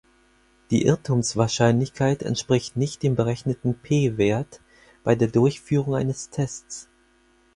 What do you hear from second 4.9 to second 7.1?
bei der Durchführung eines Tests.